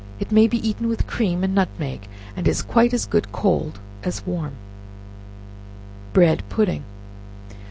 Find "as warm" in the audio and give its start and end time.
4.01-4.53